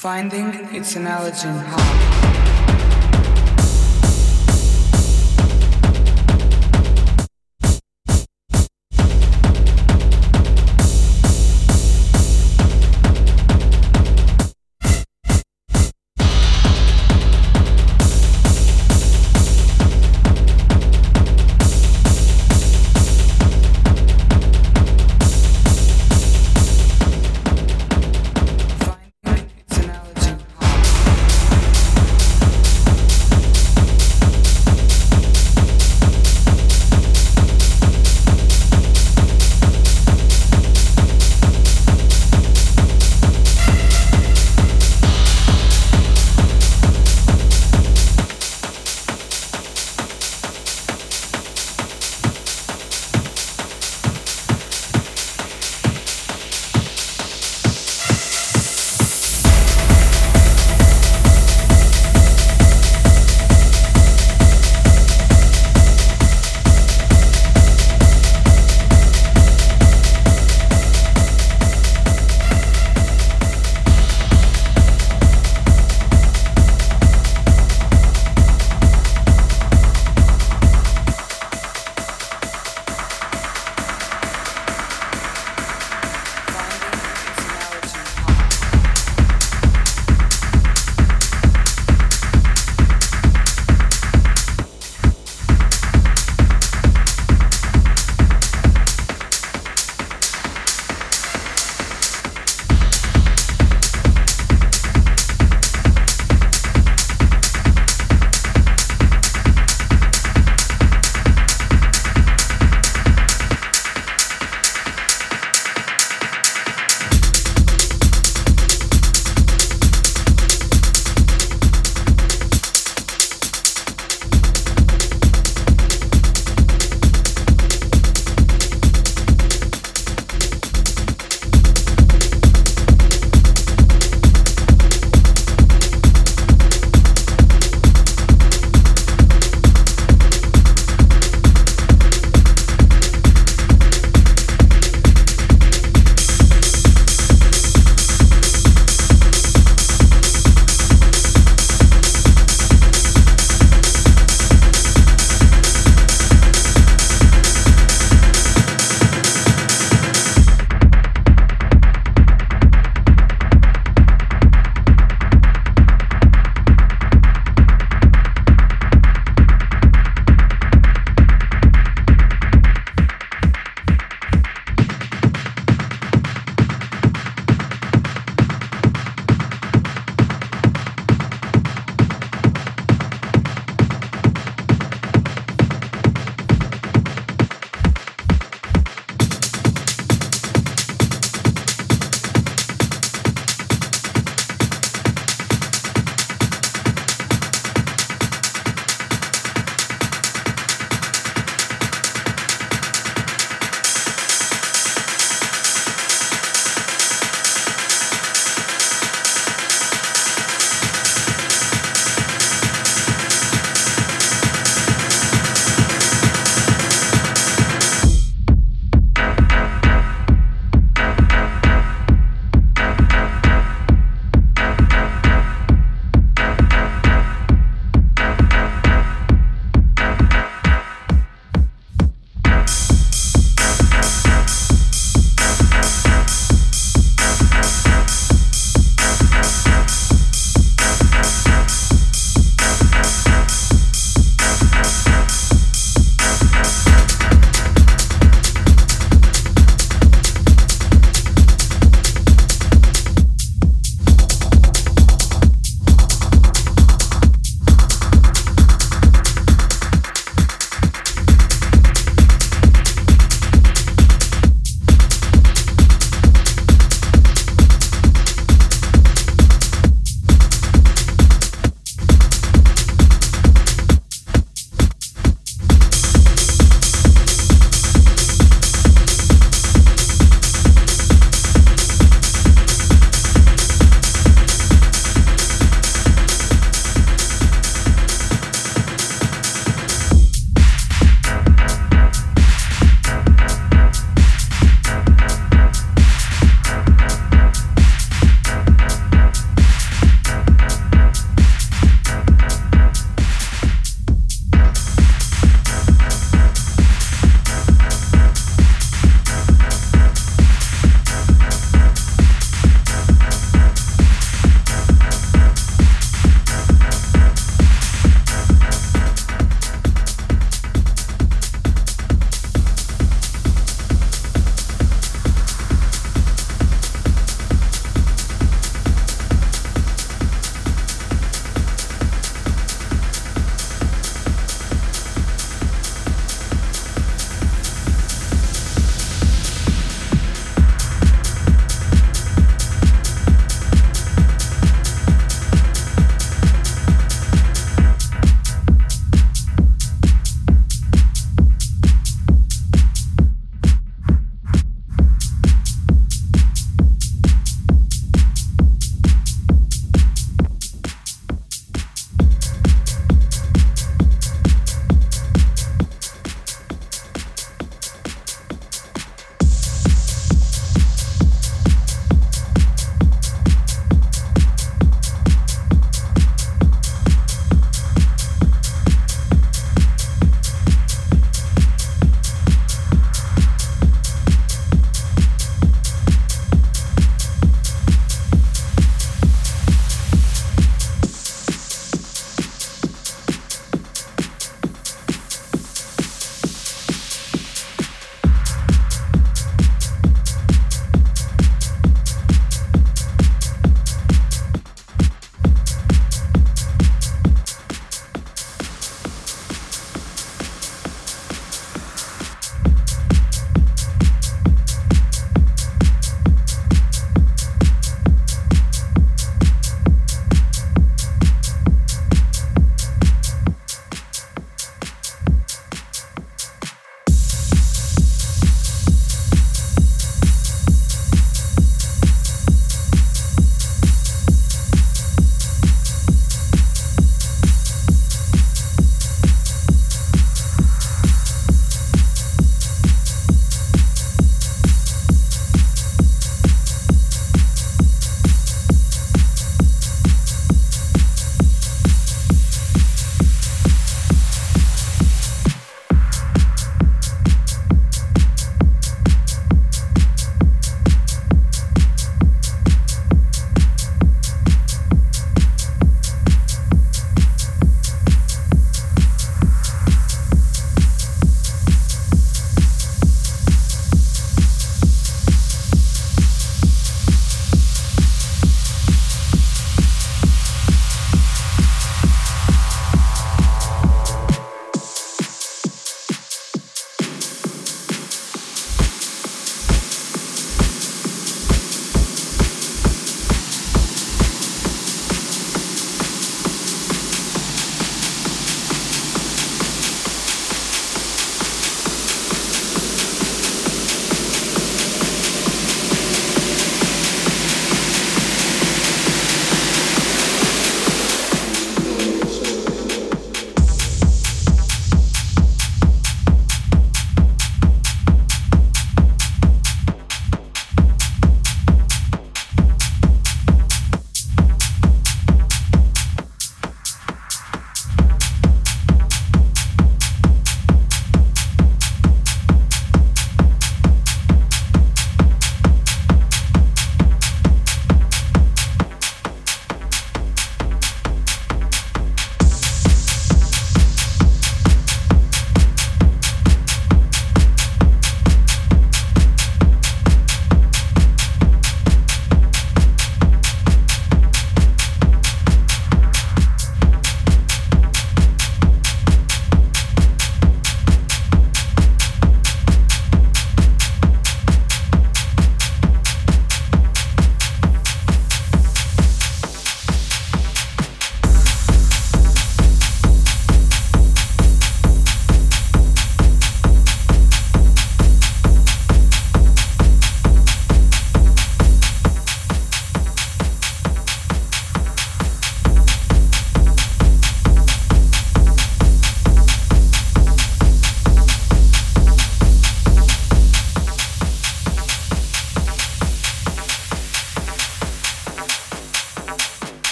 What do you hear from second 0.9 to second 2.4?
analogy in heart.